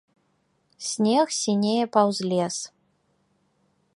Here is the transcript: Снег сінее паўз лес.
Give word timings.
Снег 0.87 1.27
сінее 1.41 1.85
паўз 1.97 2.17
лес. 2.33 2.57